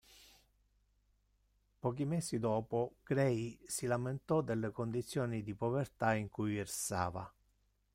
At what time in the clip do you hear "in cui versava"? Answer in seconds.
6.15-7.31